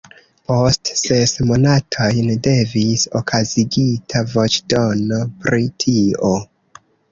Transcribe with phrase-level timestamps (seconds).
[0.51, 6.35] Post ses monatojn devis okazigita voĉdono pri tio.